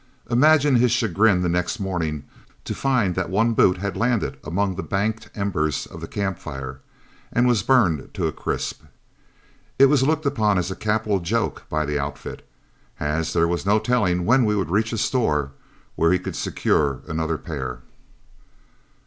Imagine 0.31 0.77
his 0.77 0.89
chagrin 0.89 1.43
the 1.43 1.47
next 1.47 1.79
morning 1.79 2.23
to 2.63 2.73
find 2.73 3.13
that 3.13 3.29
one 3.29 3.53
boot 3.53 3.77
had 3.77 3.95
landed 3.95 4.35
among 4.43 4.73
the 4.73 4.81
banked 4.81 5.29
embers 5.35 5.85
of 5.85 6.01
the 6.01 6.07
camp 6.07 6.39
fire, 6.39 6.79
and 7.31 7.47
was 7.47 7.61
burned 7.61 8.11
to 8.15 8.25
a 8.25 8.31
crisp. 8.31 8.81
It 9.77 9.85
was 9.89 10.01
looked 10.01 10.25
upon 10.25 10.57
as 10.57 10.71
a 10.71 10.75
capital 10.75 11.19
joke 11.19 11.67
by 11.69 11.85
the 11.85 11.99
outfit, 11.99 12.43
as 12.99 13.33
there 13.33 13.47
was 13.47 13.63
no 13.63 13.77
telling 13.77 14.25
when 14.25 14.43
we 14.43 14.55
would 14.55 14.71
reach 14.71 14.91
a 14.91 14.97
store 14.97 15.51
where 15.95 16.11
he 16.11 16.17
could 16.17 16.35
secure 16.35 17.01
another 17.07 17.37
pair. 17.37 17.81